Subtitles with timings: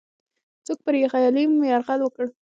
[0.65, 2.25] څوک پر غلیم یرغل وکړ؟